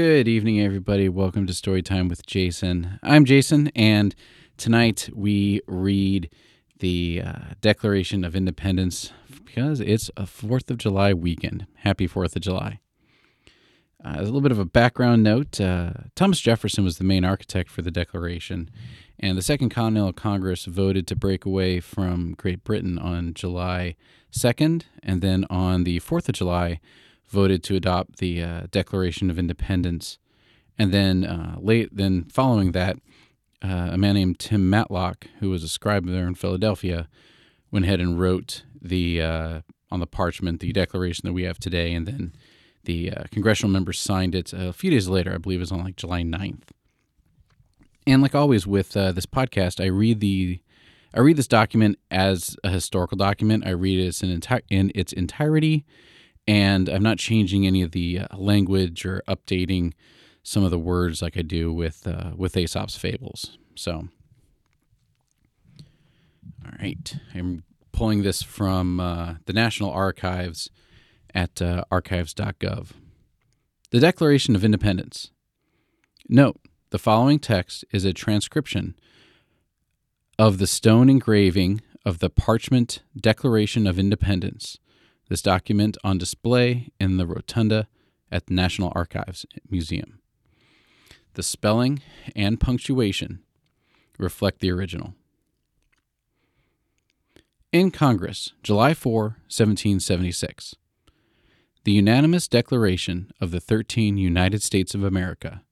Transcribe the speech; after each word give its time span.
Good 0.00 0.28
evening, 0.28 0.60
everybody. 0.60 1.08
Welcome 1.08 1.48
to 1.48 1.52
Storytime 1.52 2.08
with 2.08 2.24
Jason. 2.24 3.00
I'm 3.02 3.24
Jason, 3.24 3.72
and 3.74 4.14
tonight 4.56 5.10
we 5.12 5.60
read 5.66 6.30
the 6.78 7.22
uh, 7.26 7.38
Declaration 7.60 8.22
of 8.22 8.36
Independence 8.36 9.12
because 9.44 9.80
it's 9.80 10.08
a 10.16 10.22
4th 10.22 10.70
of 10.70 10.78
July 10.78 11.14
weekend. 11.14 11.66
Happy 11.78 12.06
4th 12.06 12.36
of 12.36 12.42
July. 12.42 12.78
Uh, 14.04 14.10
as 14.10 14.20
a 14.20 14.24
little 14.26 14.40
bit 14.40 14.52
of 14.52 14.60
a 14.60 14.64
background 14.64 15.24
note, 15.24 15.60
uh, 15.60 15.94
Thomas 16.14 16.38
Jefferson 16.38 16.84
was 16.84 16.98
the 16.98 17.04
main 17.04 17.24
architect 17.24 17.68
for 17.68 17.82
the 17.82 17.90
Declaration, 17.90 18.70
and 19.18 19.36
the 19.36 19.42
Second 19.42 19.70
Continental 19.70 20.12
Congress 20.12 20.66
voted 20.66 21.08
to 21.08 21.16
break 21.16 21.44
away 21.44 21.80
from 21.80 22.36
Great 22.38 22.62
Britain 22.62 23.00
on 23.00 23.34
July 23.34 23.96
2nd, 24.30 24.84
and 25.02 25.22
then 25.22 25.44
on 25.50 25.82
the 25.82 25.98
4th 25.98 26.28
of 26.28 26.36
July, 26.36 26.78
voted 27.28 27.62
to 27.64 27.76
adopt 27.76 28.18
the 28.18 28.42
uh, 28.42 28.62
Declaration 28.70 29.30
of 29.30 29.38
Independence. 29.38 30.18
And 30.78 30.92
then 30.92 31.24
uh, 31.24 31.56
late, 31.60 31.90
then 31.92 32.24
following 32.24 32.72
that, 32.72 32.96
uh, 33.62 33.90
a 33.92 33.98
man 33.98 34.14
named 34.14 34.38
Tim 34.38 34.70
Matlock, 34.70 35.26
who 35.40 35.50
was 35.50 35.64
a 35.64 35.68
scribe 35.68 36.06
there 36.06 36.26
in 36.26 36.34
Philadelphia, 36.34 37.08
went 37.70 37.84
ahead 37.84 38.00
and 38.00 38.18
wrote 38.18 38.62
the 38.80 39.20
uh, 39.20 39.60
on 39.90 40.00
the 40.00 40.06
parchment 40.06 40.60
the 40.60 40.72
declaration 40.72 41.26
that 41.26 41.32
we 41.32 41.42
have 41.42 41.58
today, 41.58 41.92
and 41.92 42.06
then 42.06 42.32
the 42.84 43.12
uh, 43.12 43.24
congressional 43.32 43.72
members 43.72 43.98
signed 43.98 44.34
it 44.34 44.52
a 44.52 44.72
few 44.72 44.90
days 44.90 45.08
later. 45.08 45.34
I 45.34 45.38
believe 45.38 45.58
it 45.58 45.60
was 45.62 45.72
on 45.72 45.82
like 45.82 45.96
July 45.96 46.22
9th. 46.22 46.68
And 48.06 48.22
like 48.22 48.34
always 48.34 48.66
with 48.66 48.96
uh, 48.96 49.12
this 49.12 49.26
podcast, 49.26 49.82
I 49.82 49.88
read 49.88 50.20
the 50.20 50.60
I 51.12 51.20
read 51.20 51.36
this 51.36 51.48
document 51.48 51.98
as 52.10 52.56
a 52.62 52.70
historical 52.70 53.16
document. 53.16 53.66
I 53.66 53.70
read 53.70 53.98
it 53.98 54.22
in, 54.22 54.40
enti- 54.40 54.62
in 54.70 54.92
its 54.94 55.12
entirety, 55.12 55.84
and 56.48 56.88
I'm 56.88 57.02
not 57.02 57.18
changing 57.18 57.66
any 57.66 57.82
of 57.82 57.92
the 57.92 58.20
uh, 58.20 58.36
language 58.36 59.04
or 59.04 59.22
updating 59.28 59.92
some 60.42 60.64
of 60.64 60.70
the 60.70 60.78
words 60.78 61.20
like 61.20 61.36
I 61.36 61.42
do 61.42 61.70
with 61.70 62.06
uh, 62.06 62.30
with 62.34 62.56
Aesop's 62.56 62.96
fables. 62.96 63.58
So, 63.76 64.08
all 66.64 66.72
right, 66.80 67.16
I'm 67.34 67.64
pulling 67.92 68.22
this 68.22 68.42
from 68.42 68.98
uh, 68.98 69.34
the 69.44 69.52
National 69.52 69.90
Archives 69.90 70.70
at 71.34 71.60
uh, 71.60 71.84
archives.gov. 71.90 72.92
The 73.90 74.00
Declaration 74.00 74.56
of 74.56 74.64
Independence. 74.64 75.30
Note: 76.30 76.58
the 76.90 76.98
following 76.98 77.38
text 77.38 77.84
is 77.92 78.06
a 78.06 78.14
transcription 78.14 78.94
of 80.38 80.56
the 80.56 80.66
stone 80.66 81.10
engraving 81.10 81.82
of 82.06 82.20
the 82.20 82.30
parchment 82.30 83.02
Declaration 83.20 83.86
of 83.86 83.98
Independence. 83.98 84.78
This 85.28 85.42
document 85.42 85.96
on 86.02 86.18
display 86.18 86.90
in 86.98 87.16
the 87.16 87.26
rotunda 87.26 87.88
at 88.30 88.46
the 88.46 88.54
National 88.54 88.92
Archives 88.94 89.44
Museum. 89.70 90.20
The 91.34 91.42
spelling 91.42 92.00
and 92.34 92.58
punctuation 92.58 93.40
reflect 94.18 94.60
the 94.60 94.70
original. 94.70 95.14
In 97.70 97.90
Congress, 97.90 98.52
July 98.62 98.94
4, 98.94 99.22
1776. 99.22 100.74
The 101.84 101.92
unanimous 101.92 102.48
declaration 102.48 103.30
of 103.40 103.50
the 103.50 103.60
13 103.60 104.16
United 104.16 104.62
States 104.62 104.94
of 104.94 105.04
America 105.04 105.62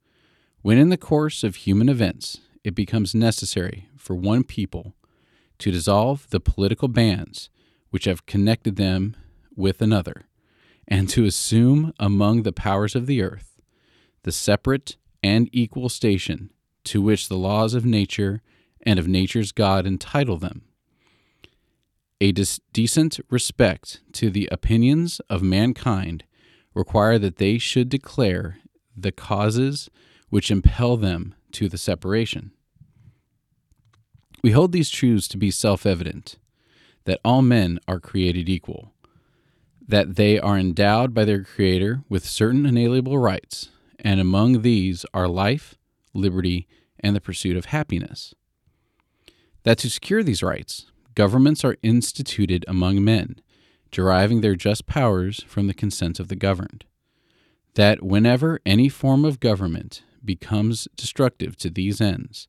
when 0.67 0.79
in 0.79 0.89
the 0.89 0.97
course 0.97 1.45
of 1.45 1.57
human 1.57 1.89
events 1.89 2.39
it 2.65 2.75
becomes 2.75 3.15
necessary 3.15 3.89
for 3.97 4.15
one 4.17 4.43
people 4.43 4.95
to 5.59 5.71
dissolve 5.71 6.29
the 6.31 6.41
political 6.41 6.89
bands 6.89 7.51
which 7.91 8.05
have 8.05 8.27
connected 8.27 8.77
them 8.77 9.17
with 9.57 9.83
another, 9.83 10.29
and 10.87 11.09
to 11.09 11.25
assume 11.25 11.93
among 11.99 12.43
the 12.43 12.53
powers 12.53 12.95
of 12.95 13.07
the 13.07 13.23
earth 13.23 13.61
the 14.23 14.33
separate 14.33 14.97
and 15.23 15.49
equal 15.53 15.89
station 15.89 16.51
to 16.85 17.03
which 17.03 17.29
the 17.29 17.37
laws 17.37 17.75
of 17.75 17.85
nature 17.85 18.43
and 18.83 18.99
of 18.99 19.09
nature's 19.09 19.53
God 19.53 19.87
entitle 19.87 20.37
them. 20.37 20.63
A 22.21 22.33
dis- 22.33 22.61
decent 22.73 23.21
respect 23.29 24.01
to 24.13 24.31
the 24.31 24.49
opinions 24.51 25.21
of 25.29 25.43
mankind 25.43 26.25
require 26.75 27.19
that 27.19 27.37
they 27.37 27.59
should 27.59 27.89
declare 27.89 28.59
the 28.97 29.13
causes 29.13 29.91
which 30.29 30.51
impel 30.51 30.97
them 30.97 31.35
to 31.53 31.69
the 31.69 31.79
separation. 31.79 32.53
We 34.43 34.53
hold 34.53 34.73
these 34.73 34.91
truths 34.91 35.29
to 35.29 35.37
be 35.37 35.51
self 35.51 35.85
evident 35.85 36.37
that 37.05 37.21
all 37.25 37.43
men 37.43 37.79
are 37.89 38.01
created 38.01 38.49
equal, 38.49 38.93
that 39.89 40.17
they 40.17 40.39
are 40.39 40.59
endowed 40.59 41.15
by 41.15 41.25
their 41.25 41.45
Creator 41.45 42.03
with 42.09 42.25
certain 42.27 42.67
inalienable 42.67 43.19
rights, 43.19 43.71
and 44.01 44.21
among 44.21 44.63
these 44.63 45.07
are 45.15 45.29
life, 45.29 45.77
liberty, 46.13 46.67
and 47.01 47.15
the 47.15 47.21
pursuit 47.21 47.57
of 47.57 47.67
happiness. 47.67 48.35
That 49.63 49.79
to 49.79 49.91
secure 49.91 50.23
these 50.23 50.43
rights, 50.43 50.87
governments 51.15 51.65
are 51.65 51.77
instituted 51.83 52.65
among 52.67 53.05
men, 53.05 53.41
deriving 53.91 54.41
their 54.41 54.57
just 54.57 54.87
powers 54.87 55.45
from 55.47 55.67
the 55.67 55.75
consent 55.75 56.19
of 56.19 56.29
the 56.29 56.37
governed. 56.37 56.85
That 57.75 58.03
whenever 58.03 58.61
any 58.67 58.89
form 58.89 59.25
of 59.25 59.41
government 59.41 60.03
becomes 60.25 60.89
destructive 60.97 61.57
to 61.59 61.71
these 61.71 62.01
ends, 62.01 62.49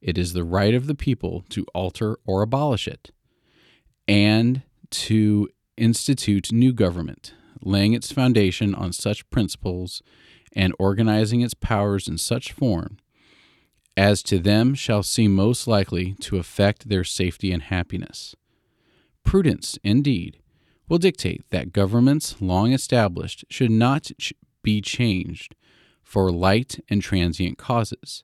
it 0.00 0.16
is 0.16 0.32
the 0.32 0.44
right 0.44 0.74
of 0.74 0.86
the 0.86 0.94
people 0.94 1.44
to 1.50 1.66
alter 1.74 2.18
or 2.24 2.40
abolish 2.40 2.88
it, 2.88 3.10
and 4.08 4.62
to 4.90 5.48
institute 5.80 6.52
new 6.52 6.72
government, 6.72 7.34
laying 7.62 7.94
its 7.94 8.12
foundation 8.12 8.74
on 8.74 8.92
such 8.92 9.28
principles 9.30 10.02
and 10.52 10.74
organizing 10.78 11.40
its 11.40 11.54
powers 11.54 12.06
in 12.06 12.18
such 12.18 12.52
form 12.52 12.98
as 13.96 14.22
to 14.22 14.38
them 14.38 14.74
shall 14.74 15.02
seem 15.02 15.34
most 15.34 15.66
likely 15.66 16.14
to 16.20 16.38
affect 16.38 16.88
their 16.88 17.04
safety 17.04 17.52
and 17.52 17.64
happiness. 17.64 18.34
Prudence, 19.24 19.78
indeed, 19.84 20.38
will 20.88 20.98
dictate 20.98 21.42
that 21.50 21.72
governments 21.72 22.40
long 22.40 22.72
established 22.72 23.44
should 23.50 23.70
not 23.70 24.10
ch- 24.18 24.32
be 24.62 24.80
changed 24.80 25.54
for 26.02 26.32
light 26.32 26.80
and 26.88 27.02
transient 27.02 27.58
causes, 27.58 28.22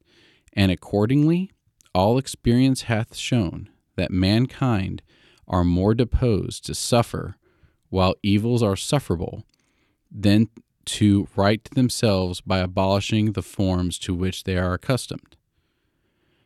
and 0.52 0.72
accordingly 0.72 1.50
all 1.94 2.18
experience 2.18 2.82
hath 2.82 3.14
shown 3.14 3.68
that 3.96 4.10
mankind 4.10 5.02
are 5.46 5.64
more 5.64 5.94
disposed 5.94 6.64
to 6.64 6.74
suffer 6.74 7.36
while 7.91 8.14
evils 8.22 8.62
are 8.62 8.76
sufferable 8.76 9.44
than 10.10 10.48
to 10.84 11.28
right 11.36 11.64
themselves 11.74 12.41
by 12.41 12.58
abolishing 12.58 13.32
the 13.32 13.42
forms 13.42 13.98
to 13.98 14.14
which 14.14 14.44
they 14.44 14.56
are 14.56 14.74
accustomed. 14.74 15.36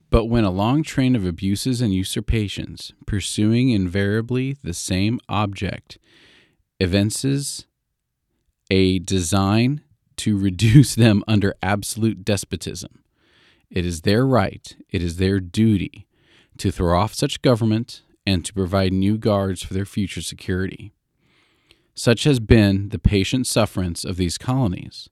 But 0.09 0.25
when 0.25 0.45
a 0.45 0.51
long 0.51 0.83
train 0.83 1.15
of 1.15 1.25
abuses 1.25 1.81
and 1.81 1.95
usurpations, 1.95 2.93
pursuing 3.07 3.71
invariably 3.71 4.57
the 4.63 4.75
same 4.75 5.21
object, 5.29 5.99
evinces 6.81 7.67
a 8.71 8.99
design 8.99 9.83
to 10.17 10.37
reduce 10.39 10.95
them 10.95 11.23
under 11.29 11.55
absolute 11.63 12.25
despotism. 12.25 13.05
It 13.71 13.87
is 13.87 14.01
their 14.01 14.27
right, 14.27 14.77
it 14.89 15.03
is 15.03 15.19
their 15.19 15.39
duty 15.39 16.09
to 16.59 16.73
throw 16.73 16.99
off 16.99 17.15
such 17.15 17.41
government 17.41 18.03
and 18.27 18.45
to 18.45 18.53
provide 18.53 18.93
new 18.93 19.17
guards 19.17 19.63
for 19.63 19.75
their 19.75 19.87
future 19.87 20.21
security. 20.21 20.93
Such 21.95 22.25
has 22.25 22.41
been 22.41 22.89
the 22.91 22.99
patient 22.99 23.47
sufferance 23.47 24.05
of 24.05 24.17
these 24.17 24.39
colonies, 24.39 25.09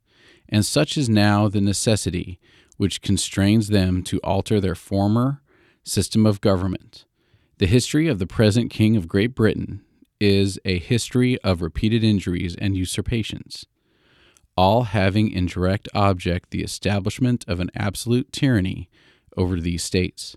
and 0.49 0.65
such 0.65 0.97
is 0.97 1.09
now 1.09 1.49
the 1.49 1.61
necessity 1.61 2.41
which 2.77 3.03
constrains 3.03 3.69
them 3.69 4.03
to 4.05 4.19
alter 4.19 4.61
their 4.61 4.75
former 4.75 5.43
system 5.85 6.27
of 6.27 6.41
government. 6.41 7.05
The 7.59 7.67
history 7.67 8.09
of 8.09 8.19
the 8.19 8.27
present 8.27 8.71
King 8.71 8.97
of 8.97 9.09
Great 9.09 9.35
Britain 9.35 9.83
is 10.21 10.59
a 10.65 10.79
history 10.79 11.39
of 11.43 11.61
repeated 11.61 12.05
injuries 12.05 12.57
and 12.57 12.77
usurpations 12.77 13.67
all 14.59 14.83
having 14.83 15.31
in 15.31 15.47
direct 15.47 15.89
object 15.95 16.51
the 16.51 16.65
establishment 16.65 17.45
of 17.47 17.61
an 17.61 17.71
absolute 17.77 18.33
tyranny 18.33 18.91
over 19.37 19.61
these 19.61 19.85
states. 19.85 20.37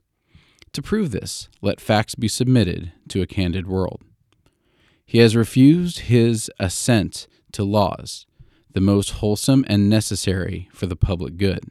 To 0.74 0.82
prove 0.84 1.10
this, 1.10 1.50
let 1.60 1.82
facts 1.82 2.14
be 2.14 2.28
submitted 2.28 2.92
to 3.08 3.24
a 3.24 3.26
candid 3.26 3.66
world. 3.66 4.04
He 5.06 5.20
has 5.20 5.36
refused 5.36 6.00
his 6.00 6.50
assent 6.60 7.28
to 7.52 7.64
laws, 7.64 8.26
the 8.72 8.82
most 8.82 9.12
wholesome 9.12 9.66
and 9.68 9.90
necessary 9.90 10.70
for 10.72 10.86
the 10.86 10.96
public 10.96 11.38
good. 11.38 11.66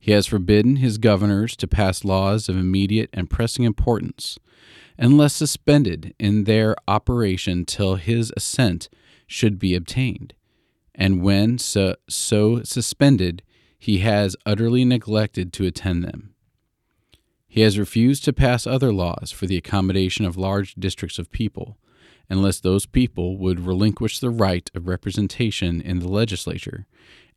He 0.00 0.12
has 0.12 0.26
forbidden 0.26 0.76
his 0.76 0.98
governors 0.98 1.56
to 1.56 1.68
pass 1.68 2.04
laws 2.04 2.48
of 2.48 2.56
immediate 2.56 3.10
and 3.12 3.30
pressing 3.30 3.64
importance, 3.64 4.38
unless 4.96 5.34
suspended 5.34 6.14
in 6.18 6.44
their 6.44 6.74
operation 6.86 7.64
till 7.64 7.96
his 7.96 8.32
assent 8.36 8.88
should 9.26 9.58
be 9.58 9.74
obtained 9.74 10.34
and 10.98 11.22
when 11.22 11.56
so, 11.56 11.94
so 12.08 12.62
suspended, 12.64 13.42
he 13.78 13.98
has 13.98 14.36
utterly 14.44 14.84
neglected 14.84 15.52
to 15.52 15.64
attend 15.64 16.02
them. 16.04 16.34
He 17.46 17.60
has 17.62 17.78
refused 17.78 18.24
to 18.24 18.32
pass 18.32 18.66
other 18.66 18.92
laws 18.92 19.30
for 19.30 19.46
the 19.46 19.56
accommodation 19.56 20.26
of 20.26 20.36
large 20.36 20.74
districts 20.74 21.18
of 21.18 21.30
people, 21.30 21.78
unless 22.30 22.60
those 22.60 22.86
people 22.86 23.38
would 23.38 23.60
relinquish 23.60 24.18
the 24.18 24.30
right 24.30 24.70
of 24.74 24.86
representation 24.86 25.80
in 25.80 25.98
the 25.98 26.08
legislature, 26.08 26.86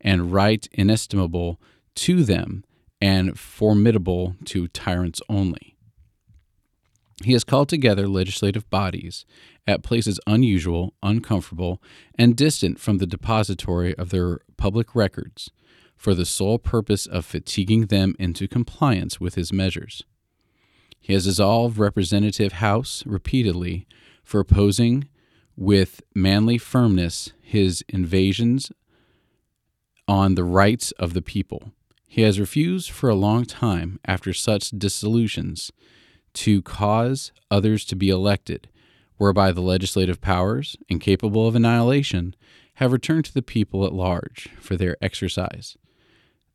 and 0.00 0.32
right 0.32 0.68
inestimable 0.72 1.60
to 1.94 2.24
them 2.24 2.64
and 3.00 3.38
formidable 3.38 4.36
to 4.44 4.68
tyrants 4.68 5.20
only. 5.28 5.76
He 7.24 7.32
has 7.32 7.44
called 7.44 7.68
together 7.68 8.08
legislative 8.08 8.68
bodies 8.70 9.24
at 9.66 9.82
places 9.82 10.18
unusual, 10.26 10.94
uncomfortable, 11.02 11.80
and 12.18 12.36
distant 12.36 12.80
from 12.80 12.98
the 12.98 13.06
depository 13.06 13.96
of 13.96 14.10
their 14.10 14.40
public 14.56 14.94
records 14.94 15.50
for 15.96 16.14
the 16.14 16.26
sole 16.26 16.58
purpose 16.58 17.06
of 17.06 17.24
fatiguing 17.24 17.86
them 17.86 18.16
into 18.18 18.48
compliance 18.48 19.20
with 19.20 19.36
his 19.36 19.52
measures. 19.52 20.02
He 21.00 21.12
has 21.12 21.24
dissolved 21.24 21.78
Representative 21.78 22.54
House 22.54 23.04
repeatedly 23.06 23.86
for 24.32 24.40
opposing 24.40 25.06
with 25.58 26.00
manly 26.14 26.56
firmness 26.56 27.32
his 27.42 27.84
invasions 27.86 28.72
on 30.08 30.36
the 30.36 30.42
rights 30.42 30.90
of 30.92 31.12
the 31.12 31.20
people. 31.20 31.72
He 32.06 32.22
has 32.22 32.40
refused 32.40 32.90
for 32.90 33.10
a 33.10 33.14
long 33.14 33.44
time, 33.44 34.00
after 34.06 34.32
such 34.32 34.70
dissolutions, 34.70 35.70
to 36.32 36.62
cause 36.62 37.30
others 37.50 37.84
to 37.84 37.94
be 37.94 38.08
elected, 38.08 38.70
whereby 39.18 39.52
the 39.52 39.60
legislative 39.60 40.22
powers, 40.22 40.78
incapable 40.88 41.46
of 41.46 41.54
annihilation, 41.54 42.34
have 42.76 42.90
returned 42.90 43.26
to 43.26 43.34
the 43.34 43.42
people 43.42 43.84
at 43.84 43.92
large 43.92 44.48
for 44.58 44.78
their 44.78 44.96
exercise 45.02 45.76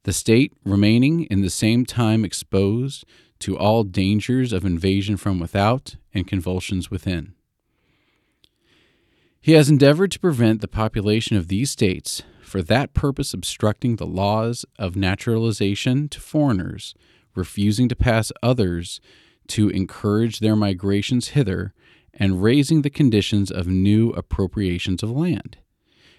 the 0.07 0.13
state 0.13 0.53
remaining 0.63 1.25
in 1.25 1.41
the 1.41 1.49
same 1.49 1.85
time 1.85 2.23
exposed 2.23 3.03
to 3.39 3.57
all 3.57 3.83
dangers 3.83 4.53
of 4.53 4.63
invasion 4.63 5.17
from 5.17 5.37
without 5.37 5.97
and 6.13 6.25
convulsions 6.25 6.89
within. 6.89 7.33
He 9.47 9.53
has 9.53 9.69
endeavored 9.69 10.11
to 10.11 10.19
prevent 10.19 10.59
the 10.59 10.67
population 10.67 11.37
of 11.37 11.47
these 11.47 11.71
states, 11.71 12.21
for 12.41 12.61
that 12.63 12.93
purpose 12.93 13.33
obstructing 13.33 13.95
the 13.95 14.05
laws 14.05 14.65
of 14.77 14.97
naturalization 14.97 16.09
to 16.09 16.19
foreigners, 16.19 16.93
refusing 17.33 17.87
to 17.87 17.95
pass 17.95 18.33
others 18.43 18.99
to 19.47 19.69
encourage 19.69 20.41
their 20.41 20.57
migrations 20.57 21.29
hither, 21.29 21.73
and 22.13 22.43
raising 22.43 22.81
the 22.81 22.89
conditions 22.89 23.49
of 23.49 23.67
new 23.67 24.09
appropriations 24.09 25.01
of 25.01 25.11
land. 25.11 25.55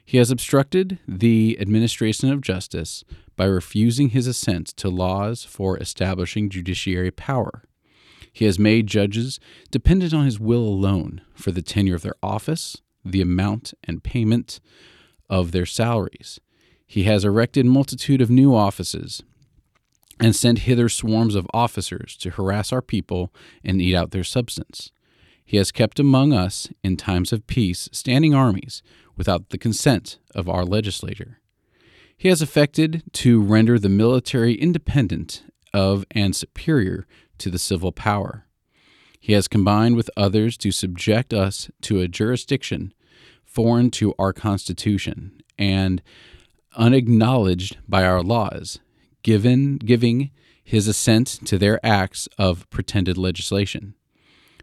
He 0.07 0.17
has 0.17 0.31
obstructed 0.31 0.99
the 1.07 1.59
administration 1.61 2.33
of 2.33 2.41
justice 2.41 3.05
by 3.37 3.45
refusing 3.45 4.09
his 4.09 4.27
assent 4.27 4.69
to 4.79 4.89
laws 4.89 5.45
for 5.45 5.77
establishing 5.77 6.49
judiciary 6.49 7.11
power. 7.11 7.65
He 8.33 8.47
has 8.47 8.59
made 8.59 8.87
judges 8.87 9.39
dependent 9.71 10.15
on 10.15 10.25
his 10.25 10.41
will 10.41 10.67
alone 10.67 11.21
for 11.35 11.51
the 11.51 11.61
tenure 11.61 11.95
of 11.95 12.01
their 12.01 12.17
office, 12.23 12.79
the 13.13 13.21
amount 13.21 13.75
and 13.85 14.03
payment 14.03 14.61
of 15.29 15.53
their 15.53 15.67
salaries. 15.67 16.41
He 16.87 17.05
has 17.05 17.25
erected 17.25 17.67
multitude 17.67 18.21
of 18.21 18.31
new 18.31 18.55
offices 18.55 19.23
and 20.21 20.35
sent 20.35 20.61
hither 20.61 20.89
swarms 20.89 21.35
of 21.35 21.47
officers 21.53 22.17
to 22.17 22.31
harass 22.31 22.73
our 22.73 22.83
people 22.83 23.33
and 23.63 23.81
eat 23.81 23.95
out 23.95 24.11
their 24.11 24.25
substance. 24.25 24.91
He 25.45 25.57
has 25.57 25.73
kept 25.73 25.99
among 25.99 26.33
us 26.33 26.69
in 26.83 26.97
times 26.97 27.33
of 27.33 27.47
peace 27.47 27.89
standing 27.93 28.35
armies 28.35 28.83
without 29.17 29.51
the 29.51 29.59
consent 29.59 30.19
of 30.35 30.49
our 30.49 30.65
legislature. 30.65 31.41
He 32.17 32.29
has 32.29 32.43
affected 32.43 33.03
to 33.15 33.41
render 33.41 33.79
the 33.79 33.89
military 33.89 34.55
independent 34.55 35.45
of 35.73 36.05
and 36.11 36.35
superior 36.35 37.07
to 37.39 37.51
the 37.51 37.59
civil 37.59 37.93
power. 37.93 38.47
He 39.21 39.33
has 39.35 39.49
combined 39.49 39.97
with 39.97 40.11
others 40.17 40.57
to 40.59 40.73
subject 40.73 41.33
us 41.33 41.71
to 41.83 42.01
a 42.01 42.09
jurisdiction 42.09 42.93
foreign 43.59 43.91
to 43.91 44.15
our 44.21 44.33
Constitution 44.33 45.33
and 45.59 46.01
unacknowledged 46.77 47.77
by 47.89 48.05
our 48.05 48.23
laws, 48.23 48.79
given, 49.25 49.79
giving 49.79 50.31
his 50.63 50.87
assent 50.87 51.27
to 51.45 51.59
their 51.59 51.85
acts 51.85 52.29
of 52.39 52.71
pretended 52.71 53.19
legislation, 53.19 53.95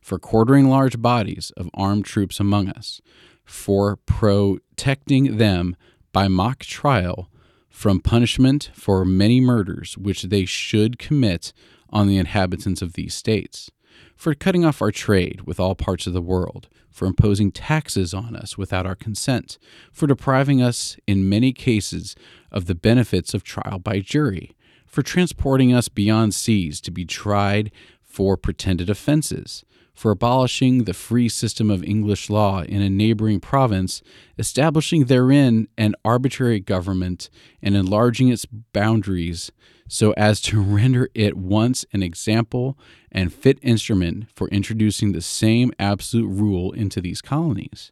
for 0.02 0.18
quartering 0.18 0.70
large 0.70 1.02
bodies 1.02 1.52
of 1.58 1.70
armed 1.74 2.06
troops 2.06 2.40
among 2.40 2.70
us, 2.70 3.02
for 3.44 3.98
protecting 3.98 5.36
them 5.36 5.76
by 6.14 6.30
mock 6.30 6.60
trial 6.60 7.30
from 7.68 8.00
punishment 8.00 8.72
for 8.74 9.04
many 9.04 9.42
murders 9.42 9.98
which 9.98 10.24
they 10.24 10.46
should 10.46 10.98
commit 10.98 11.52
on 11.90 12.08
the 12.08 12.16
inhabitants 12.18 12.82
of 12.82 12.94
these 12.94 13.14
states, 13.14 13.70
for 14.16 14.34
cutting 14.34 14.66
off 14.66 14.82
our 14.82 14.92
trade 14.92 15.42
with 15.42 15.60
all 15.60 15.76
parts 15.76 16.08
of 16.08 16.14
the 16.14 16.22
world, 16.22 16.68
for 16.90 17.06
imposing 17.06 17.52
taxes 17.52 18.14
on 18.14 18.36
us 18.36 18.58
without 18.58 18.86
our 18.86 18.96
consent, 18.96 19.58
for 19.92 20.08
depriving 20.08 20.62
us 20.62 20.98
in 21.06 21.30
many 21.30 21.52
cases 21.52 22.16
of 22.52 22.66
the 22.66 22.76
benefits 22.76 23.34
of 23.34 23.44
trial 23.44 23.80
by 23.80 24.00
jury, 24.00 24.56
for 24.86 25.02
transporting 25.02 25.74
us 25.74 25.90
beyond 25.90 26.34
seas 26.34 26.80
to 26.82 26.92
be 26.92 27.06
tried 27.06 27.72
for 28.04 28.38
pretended 28.38 28.90
offenses, 28.90 29.66
for 29.96 30.12
abolishing 30.12 30.84
the 30.84 30.94
free 30.94 31.30
system 31.30 31.72
of 31.72 31.84
English 31.84 32.30
law 32.30 32.62
in 32.62 32.82
a 32.82 32.90
neighboring 32.90 33.40
province, 33.40 34.02
establishing 34.38 35.06
therein 35.06 35.68
an 35.78 35.96
arbitrary 36.04 36.60
government, 36.60 37.30
and 37.64 37.76
enlarging 37.76 38.28
its 38.30 38.46
boundaries 38.46 39.52
so 39.88 40.12
as 40.18 40.42
to 40.42 40.62
render 40.62 41.10
it 41.16 41.38
once 41.38 41.86
an 41.94 42.04
example 42.04 42.78
and 43.12 43.34
fit 43.34 43.58
instrument 43.62 44.28
for 44.36 44.50
introducing 44.50 45.14
the 45.14 45.22
same 45.22 45.72
absolute 45.80 46.28
rule 46.28 46.74
into 46.74 47.00
these 47.00 47.22
colonies. 47.22 47.92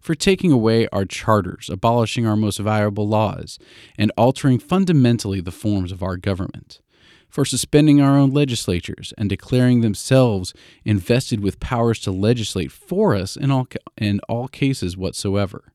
For 0.00 0.14
taking 0.14 0.52
away 0.52 0.86
our 0.92 1.04
charters, 1.04 1.68
abolishing 1.70 2.26
our 2.26 2.36
most 2.36 2.58
valuable 2.58 3.08
laws, 3.08 3.58
and 3.98 4.12
altering 4.16 4.58
fundamentally 4.58 5.40
the 5.40 5.50
forms 5.50 5.90
of 5.90 6.02
our 6.02 6.16
government 6.16 6.80
for 7.28 7.44
suspending 7.44 8.00
our 8.00 8.16
own 8.16 8.32
legislatures 8.32 9.12
and 9.18 9.28
declaring 9.28 9.80
themselves 9.80 10.54
invested 10.84 11.40
with 11.40 11.60
powers 11.60 11.98
to 12.00 12.10
legislate 12.10 12.72
for 12.72 13.14
us 13.14 13.36
in 13.36 13.50
all, 13.50 13.66
in 13.96 14.20
all 14.28 14.48
cases 14.48 14.96
whatsoever. 14.96 15.72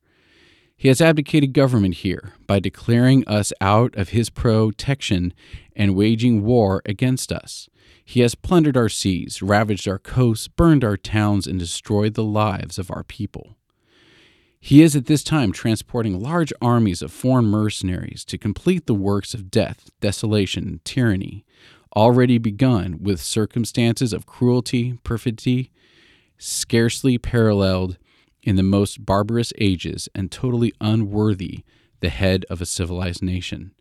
He 0.75 0.87
has 0.87 0.99
abdicated 0.99 1.53
government 1.53 1.95
here 1.95 2.33
by 2.47 2.59
declaring 2.59 3.27
us 3.27 3.53
out 3.61 3.95
of 3.95 4.09
his 4.09 4.31
protection 4.31 5.31
and 5.75 5.95
waging 5.95 6.43
war 6.43 6.81
against 6.85 7.31
us. 7.31 7.69
He 8.03 8.21
has 8.21 8.33
plundered 8.33 8.75
our 8.75 8.89
seas, 8.89 9.43
ravaged 9.43 9.87
our 9.87 9.99
coasts, 9.99 10.47
burned 10.47 10.83
our 10.83 10.97
towns, 10.97 11.45
and 11.45 11.59
destroyed 11.59 12.15
the 12.15 12.23
lives 12.23 12.79
of 12.79 12.89
our 12.89 13.03
people. 13.03 13.57
He 14.63 14.83
is 14.83 14.95
at 14.95 15.07
this 15.07 15.23
time 15.23 15.51
transporting 15.51 16.19
large 16.19 16.53
armies 16.61 17.01
of 17.01 17.11
foreign 17.11 17.45
mercenaries 17.45 18.23
to 18.25 18.37
complete 18.37 18.85
the 18.85 18.93
works 18.93 19.33
of 19.33 19.49
death, 19.49 19.89
desolation, 19.99 20.67
and 20.67 20.85
tyranny, 20.85 21.43
already 21.95 22.37
begun 22.37 22.99
with 23.01 23.19
circumstances 23.19 24.13
of 24.13 24.27
cruelty, 24.27 24.99
perfidy, 25.03 25.71
scarcely 26.37 27.17
paralleled 27.17 27.97
in 28.43 28.55
the 28.55 28.63
most 28.63 29.03
barbarous 29.03 29.51
ages 29.57 30.07
and 30.13 30.31
totally 30.31 30.71
unworthy 30.79 31.63
the 31.99 32.09
head 32.09 32.45
of 32.47 32.61
a 32.61 32.65
civilized 32.65 33.23
nation. 33.23 33.71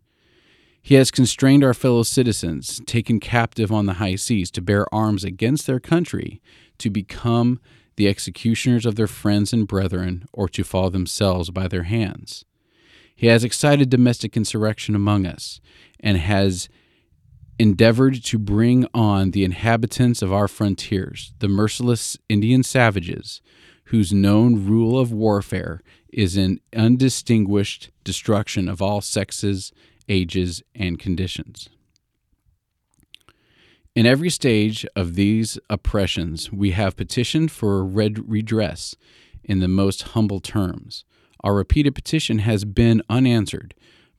He 0.81 0.95
has 0.95 1.11
constrained 1.11 1.63
our 1.63 1.75
fellow 1.75 2.01
citizens, 2.01 2.81
taken 2.87 3.19
captive 3.19 3.71
on 3.71 3.85
the 3.85 3.93
high 3.93 4.15
seas, 4.15 4.49
to 4.51 4.61
bear 4.61 4.91
arms 4.93 5.23
against 5.23 5.67
their 5.67 5.79
country, 5.79 6.41
to 6.79 6.89
become 6.89 7.59
the 7.95 8.07
executioners 8.07 8.85
of 8.85 8.95
their 8.95 9.07
friends 9.07 9.53
and 9.53 9.67
brethren, 9.67 10.25
or 10.33 10.47
to 10.49 10.63
fall 10.63 10.89
themselves 10.89 11.49
by 11.49 11.67
their 11.67 11.83
hands. 11.83 12.45
He 13.15 13.27
has 13.27 13.43
excited 13.43 13.89
domestic 13.89 14.35
insurrection 14.35 14.95
among 14.95 15.25
us, 15.25 15.61
and 15.99 16.17
has 16.17 16.69
endeavored 17.59 18.23
to 18.23 18.39
bring 18.39 18.87
on 18.93 19.31
the 19.31 19.43
inhabitants 19.43 20.23
of 20.23 20.33
our 20.33 20.47
frontiers, 20.47 21.33
the 21.39 21.47
merciless 21.47 22.17
Indian 22.27 22.63
savages, 22.63 23.41
whose 23.85 24.11
known 24.11 24.65
rule 24.65 24.99
of 24.99 25.11
warfare 25.11 25.81
is 26.11 26.37
an 26.37 26.59
undistinguished 26.75 27.91
destruction 28.03 28.67
of 28.67 28.81
all 28.81 29.01
sexes, 29.01 29.71
ages, 30.09 30.63
and 30.73 30.97
conditions. 30.97 31.69
In 33.93 34.05
every 34.05 34.29
stage 34.29 34.85
of 34.95 35.15
these 35.15 35.59
oppressions, 35.69 36.49
we 36.51 36.71
have 36.71 36.95
petitioned 36.95 37.51
for 37.51 37.83
redress 37.85 38.95
in 39.43 39.59
the 39.59 39.67
most 39.67 40.03
humble 40.03 40.39
terms. 40.39 41.03
Our 41.43 41.55
repeated 41.55 41.93
petition 41.93 42.39
has 42.39 42.63
been 42.63 43.01
unanswered 43.09 43.73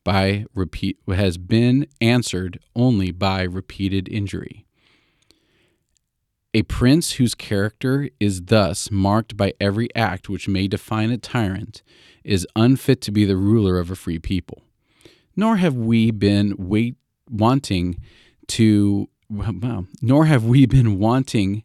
by 0.05 0.45
repeat 0.55 0.99
has 1.09 1.39
been 1.39 1.87
answered 2.01 2.59
only 2.77 3.13
by 3.13 3.43
repeated 3.43 4.09
injury. 4.09 4.67
A 6.53 6.65
prince 6.65 7.13
whose 7.13 7.35
character 7.35 8.11
is 8.21 8.43
thus 8.43 8.91
marked 8.91 9.39
by 9.39 9.55
every 9.59 9.89
act 9.95 10.29
which 10.29 10.49
may 10.49 10.69
define 10.69 11.11
a 11.11 11.17
tyrant 11.17 11.83
is 12.25 12.47
unfit 12.55 13.01
to 13.03 13.11
be 13.11 13.25
the 13.25 13.37
ruler 13.37 13.79
of 13.79 13.91
a 13.91 13.97
free 13.97 14.19
people. 14.19 14.65
Nor 15.35 15.57
have 15.57 15.77
we 15.77 16.11
been 16.11 16.55
wait, 16.59 16.97
wanting 17.31 17.97
to 18.49 19.09
nor 20.01 20.27
have 20.27 20.45
we 20.45 20.67
been 20.67 20.99
wanting 20.99 21.65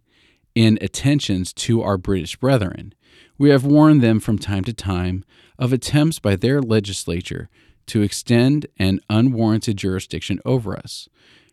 in 0.56 0.78
attentions 0.82 1.54
to 1.54 1.82
our 1.82 1.98
British 1.98 2.36
brethren. 2.36 2.94
We 3.38 3.50
have 3.50 3.64
warned 3.64 4.02
them 4.02 4.20
from 4.20 4.40
time 4.40 4.64
to 4.64 4.74
time 4.74 5.24
of 5.60 5.72
attempts 5.72 6.20
by 6.20 6.36
their 6.36 6.62
legislature 6.62 7.50
to 7.88 8.02
extend 8.02 8.68
an 8.78 9.00
unwarranted 9.10 9.78
jurisdiction 9.78 10.40
over 10.46 10.76
us. 10.76 11.08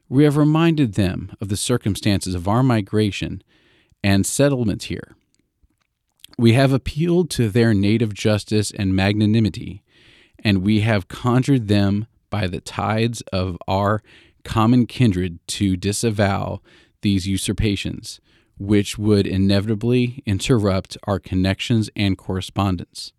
We 0.09 0.25
have 0.25 0.37
reminded 0.37 0.94
them 0.94 1.33
of 1.40 1.49
the 1.49 1.56
circumstances 1.56 2.35
of 2.35 2.49
our 2.49 2.62
migration 2.62 3.42
and 4.02 4.26
settlement 4.26 4.85
here. 4.85 5.16
We 6.37 6.54
have 6.54 6.73
appealed 6.73 7.30
to 7.30 7.49
their 7.49 7.73
native 7.75 8.12
justice 8.12 8.71
and 8.71 8.94
magnanimity, 8.94 9.83
and 10.38 10.62
we 10.62 10.80
have 10.80 11.09
conjured 11.09 11.68
them 11.68 12.06
by 12.28 12.47
the 12.49 12.61
tides 12.61 13.23
of 13.33 13.56
our 13.68 14.02
common 14.45 14.87
kindred 14.87 15.39
to 15.49 15.77
disavow 15.77 16.61
these 17.03 17.27
usurpations, 17.27 18.21
which 18.59 18.97
would 18.99 19.27
inevitably 19.27 20.23
interrupt 20.27 20.97
our 21.05 21.19
connections 21.19 21.91
and 21.97 22.17
correspondence. 22.17 23.13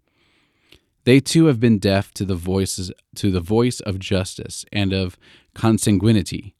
They 1.03 1.19
too 1.19 1.45
have 1.45 1.59
been 1.59 1.77
deaf 1.77 2.11
to 2.15 2.25
the 2.25 2.35
voices 2.35 2.91
to 3.15 3.31
the 3.31 3.39
voice 3.39 3.79
of 3.79 3.99
justice 3.99 4.65
and 4.73 4.91
of 4.91 5.17
consanguinity. 5.55 6.53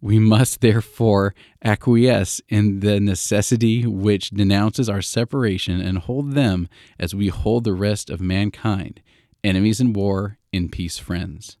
We 0.00 0.18
must 0.18 0.60
therefore 0.60 1.34
acquiesce 1.62 2.40
in 2.48 2.80
the 2.80 3.00
necessity 3.00 3.86
which 3.86 4.30
denounces 4.30 4.88
our 4.88 5.02
separation 5.02 5.80
and 5.80 5.98
hold 5.98 6.32
them 6.32 6.68
as 6.98 7.14
we 7.14 7.28
hold 7.28 7.64
the 7.64 7.74
rest 7.74 8.08
of 8.08 8.20
mankind, 8.20 9.02
enemies 9.44 9.80
in 9.80 9.92
war, 9.92 10.38
in 10.52 10.70
peace 10.70 10.98
friends. 10.98 11.58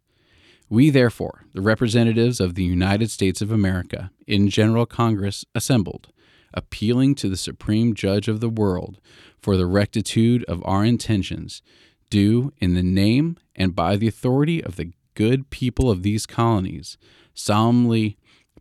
We, 0.72 0.90
therefore, 0.90 1.46
the 1.52 1.60
representatives 1.60 2.38
of 2.38 2.54
the 2.54 2.62
United 2.62 3.10
States 3.10 3.42
of 3.42 3.50
America, 3.50 4.12
in 4.28 4.48
General 4.48 4.86
Congress 4.86 5.44
assembled, 5.52 6.12
appealing 6.54 7.16
to 7.16 7.28
the 7.28 7.36
Supreme 7.36 7.92
Judge 7.92 8.28
of 8.28 8.38
the 8.38 8.48
world 8.48 9.00
for 9.42 9.56
the 9.56 9.66
rectitude 9.66 10.44
of 10.44 10.62
our 10.64 10.84
intentions, 10.84 11.60
do, 12.08 12.52
in 12.58 12.74
the 12.74 12.84
name 12.84 13.36
and 13.56 13.74
by 13.74 13.96
the 13.96 14.06
authority 14.06 14.62
of 14.62 14.76
the 14.76 14.92
good 15.14 15.50
people 15.50 15.90
of 15.90 16.04
these 16.04 16.24
colonies, 16.24 16.96
solemnly 17.34 18.16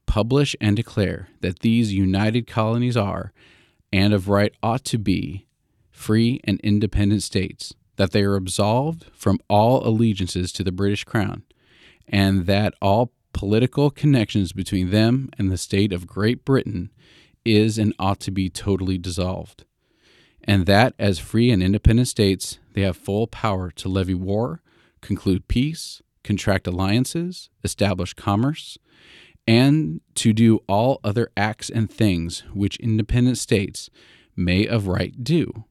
publish 0.08 0.56
and 0.60 0.76
declare 0.76 1.28
that 1.42 1.60
these 1.60 1.94
united 1.94 2.48
colonies 2.48 2.98
are, 2.98 3.32
and 3.94 4.16
of 4.16 4.28
right 4.28 4.56
ought 4.64 4.84
to 4.86 4.98
be, 4.98 5.46
free 5.92 6.42
and 6.44 6.60
independent 6.62 7.22
states, 7.22 7.76
that 7.98 8.14
they 8.14 8.24
are 8.24 8.36
absolved 8.36 9.06
from 9.14 9.38
all 9.48 9.88
allegiances 9.88 10.52
to 10.52 10.64
the 10.64 10.72
British 10.72 11.04
Crown 11.04 11.44
and 12.10 12.46
that 12.48 12.74
all 12.82 13.14
political 13.34 13.90
connections 13.90 14.52
between 14.52 14.90
them 14.90 15.30
and 15.38 15.52
the 15.52 15.58
state 15.58 15.94
of 15.94 16.08
Great 16.08 16.44
Britain 16.44 16.92
is 17.46 17.78
and 17.78 17.94
ought 18.00 18.20
to 18.20 18.32
be 18.32 18.50
totally 18.50 18.98
dissolved, 18.98 19.64
and 20.44 20.66
that 20.66 20.94
as 21.00 21.20
free 21.20 21.52
and 21.52 21.64
independent 21.64 22.08
states 22.08 22.60
they 22.74 22.82
have 22.82 22.98
full 22.98 23.28
power 23.28 23.72
to 23.72 23.88
levy 23.88 24.14
war, 24.14 24.62
conclude 25.02 25.48
peace, 25.48 26.02
contract 26.24 26.68
alliances, 26.68 27.50
establish 27.64 28.14
commerce, 28.14 28.78
and 29.48 30.02
to 30.16 30.34
do 30.34 30.60
all 30.68 31.00
other 31.04 31.32
acts 31.38 31.70
and 31.70 31.90
things 31.92 32.44
which 32.54 32.78
independent 32.78 33.38
states 33.38 33.90
may 34.36 34.68
of 34.68 34.88
right 34.88 35.24
do 35.24 35.66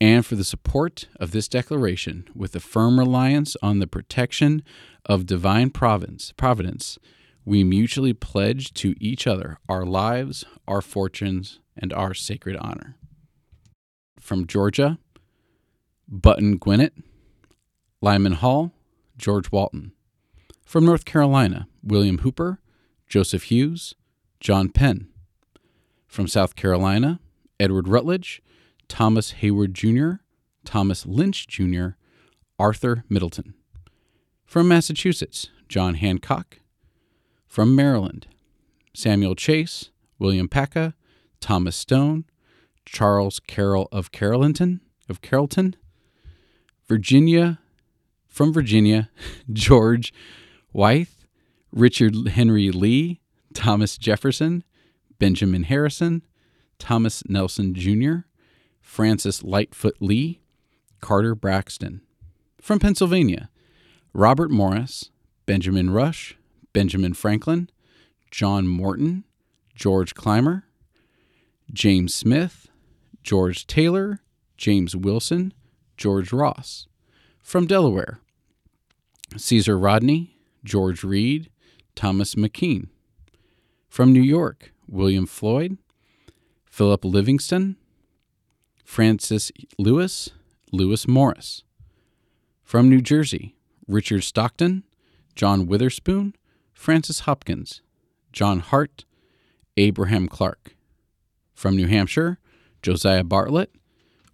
and 0.00 0.24
for 0.24 0.34
the 0.34 0.44
support 0.44 1.06
of 1.16 1.32
this 1.32 1.46
declaration 1.46 2.26
with 2.34 2.56
a 2.56 2.60
firm 2.60 2.98
reliance 2.98 3.56
on 3.62 3.78
the 3.78 3.86
protection 3.86 4.62
of 5.04 5.26
divine 5.26 5.70
providence, 5.70 6.32
providence, 6.36 6.98
we 7.44 7.62
mutually 7.64 8.14
pledge 8.14 8.72
to 8.74 8.94
each 8.98 9.26
other 9.26 9.58
our 9.68 9.84
lives, 9.84 10.44
our 10.66 10.80
fortunes, 10.80 11.58
and 11.76 11.92
our 11.92 12.14
sacred 12.14 12.56
honor. 12.56 12.96
From 14.18 14.46
Georgia, 14.46 14.98
Button 16.08 16.56
Gwinnett, 16.56 16.94
Lyman 18.00 18.34
Hall, 18.34 18.72
George 19.16 19.52
Walton. 19.52 19.92
From 20.64 20.86
North 20.86 21.04
Carolina, 21.04 21.66
William 21.82 22.18
Hooper, 22.18 22.60
Joseph 23.06 23.44
Hewes, 23.44 23.94
John 24.38 24.68
Penn. 24.70 25.08
From 26.06 26.26
South 26.26 26.56
Carolina, 26.56 27.20
Edward 27.58 27.88
Rutledge, 27.88 28.42
Thomas 28.90 29.34
Heyward 29.40 29.72
Jr., 29.72 30.22
Thomas 30.64 31.06
Lynch 31.06 31.46
Jr., 31.46 31.90
Arthur 32.58 33.04
Middleton. 33.08 33.54
From 34.44 34.66
Massachusetts, 34.66 35.48
John 35.68 35.94
Hancock. 35.94 36.58
From 37.46 37.74
Maryland, 37.76 38.26
Samuel 38.92 39.36
Chase, 39.36 39.90
William 40.18 40.48
Paca, 40.48 40.94
Thomas 41.40 41.76
Stone, 41.76 42.24
Charles 42.84 43.38
Carroll 43.38 43.88
of 43.92 44.10
Carrollton, 44.10 44.80
of 45.08 45.22
Carrollton. 45.22 45.76
Virginia, 46.88 47.60
from 48.26 48.52
Virginia, 48.52 49.08
George 49.52 50.12
Wythe, 50.72 51.08
Richard 51.72 52.28
Henry 52.28 52.72
Lee, 52.72 53.20
Thomas 53.54 53.96
Jefferson, 53.96 54.64
Benjamin 55.20 55.62
Harrison, 55.62 56.22
Thomas 56.80 57.22
Nelson 57.28 57.72
Jr., 57.72 58.24
Francis 58.90 59.44
Lightfoot 59.44 59.94
Lee, 60.00 60.40
Carter 61.00 61.36
Braxton. 61.36 62.00
From 62.60 62.80
Pennsylvania, 62.80 63.48
Robert 64.12 64.50
Morris, 64.50 65.10
Benjamin 65.46 65.90
Rush, 65.90 66.36
Benjamin 66.72 67.14
Franklin, 67.14 67.70
John 68.32 68.66
Morton, 68.66 69.22
George 69.76 70.16
Clymer, 70.16 70.64
James 71.72 72.12
Smith, 72.12 72.66
George 73.22 73.68
Taylor, 73.68 74.22
James 74.56 74.96
Wilson, 74.96 75.54
George 75.96 76.32
Ross. 76.32 76.88
From 77.44 77.68
Delaware, 77.68 78.18
Caesar 79.36 79.78
Rodney, 79.78 80.36
George 80.64 81.04
Read, 81.04 81.48
Thomas 81.94 82.34
McKean. 82.34 82.88
From 83.88 84.12
New 84.12 84.20
York, 84.20 84.72
William 84.88 85.26
Floyd, 85.26 85.78
Philip 86.66 87.04
Livingston, 87.04 87.76
Francis 88.90 89.52
Lewis, 89.78 90.30
Lewis 90.72 91.06
Morris. 91.06 91.62
From 92.64 92.88
New 92.90 93.00
Jersey, 93.00 93.54
Richard 93.86 94.24
Stockton, 94.24 94.82
John 95.36 95.68
Witherspoon, 95.68 96.34
Francis 96.72 97.20
Hopkins, 97.20 97.82
John 98.32 98.58
Hart, 98.58 99.04
Abraham 99.76 100.26
Clark. 100.26 100.74
From 101.54 101.76
New 101.76 101.86
Hampshire, 101.86 102.40
Josiah 102.82 103.22
Bartlett, 103.22 103.72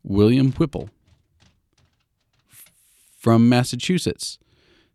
William 0.02 0.52
Whipple. 0.52 0.88
From 3.14 3.50
Massachusetts, 3.50 4.38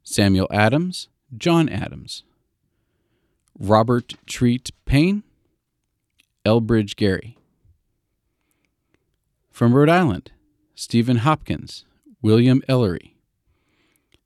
Samuel 0.01 0.48
Adams, 0.51 1.08
John 1.38 1.70
Adams. 1.70 2.24
Robert 3.60 4.15
Treat 4.25 4.72
Paine, 4.86 5.22
Elbridge 6.48 6.96
Gerry. 6.96 7.38
From 9.62 9.75
Rhode 9.75 9.89
Island, 9.89 10.32
Stephen 10.74 11.18
Hopkins, 11.18 11.86
William 12.20 12.63
Ellery. 12.68 13.15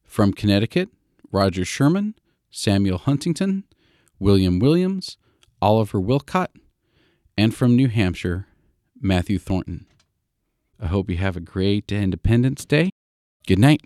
From 0.06 0.32
Connecticut, 0.32 0.88
Roger 1.30 1.66
Sherman, 1.66 2.16
Samuel 2.50 3.00
Huntington, 3.00 3.66
William 4.18 4.60
Williams, 4.60 5.18
Oliver 5.62 6.00
Wolcott, 6.00 6.52
and 7.38 7.54
from 7.54 7.76
New 7.76 7.90
Hampshire, 7.90 8.48
Matthew 8.98 9.38
Thornton. 9.38 9.88
I 10.80 10.88
hope 10.88 11.10
you 11.10 11.18
have 11.18 11.36
a 11.36 11.42
great 11.42 11.92
Independence 11.92 12.64
Day. 12.64 12.92
Good 13.46 13.60
night. 13.60 13.82